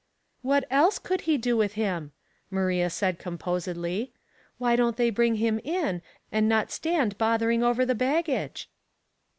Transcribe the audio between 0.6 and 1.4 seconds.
eUe could be